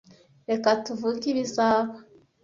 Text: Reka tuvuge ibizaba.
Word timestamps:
Reka 0.49 0.69
tuvuge 0.85 1.23
ibizaba. 1.33 1.91